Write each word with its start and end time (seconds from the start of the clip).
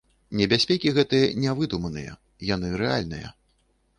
Небяспекі 0.37 0.93
гэтыя 0.95 1.27
не 1.43 1.51
выдуманыя, 1.59 2.13
яны 2.55 2.71
рэальныя. 2.83 3.29